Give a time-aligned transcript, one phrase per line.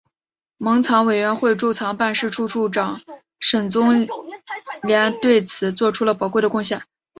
[0.57, 3.01] 蒙藏委员会驻藏办事处处长
[3.39, 4.07] 沈宗
[4.87, 6.81] 濂对此作出了宝贵的贡献。